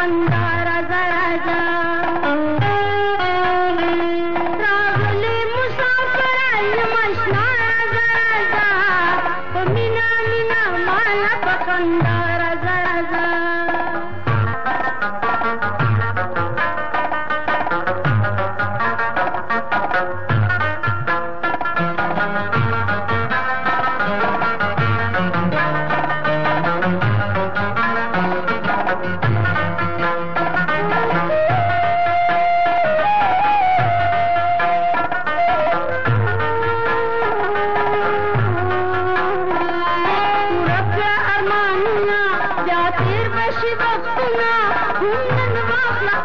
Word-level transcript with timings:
Bye. 0.00 0.39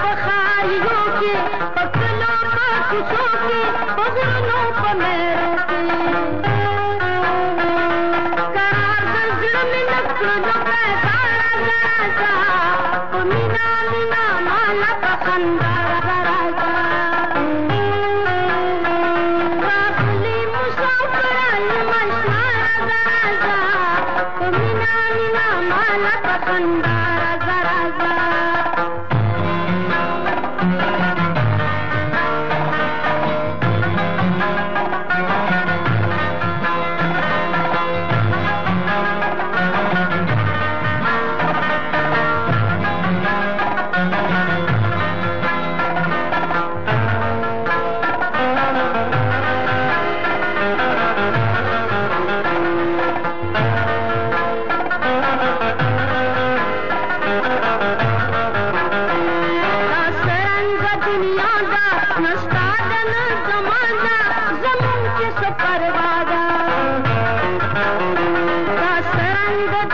پخائی 0.00 0.78
ہو 0.78 0.98
کے 1.20 1.34
پکلو 1.74 2.32
پاک 2.42 2.94
سو 3.10 3.26
کے 3.48 3.62
پگلو 3.96 4.62
پنے 4.82 5.27